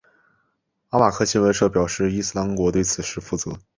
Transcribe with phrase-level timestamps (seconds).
[0.89, 3.55] 阿马克新闻社表示伊斯兰国对此事负责。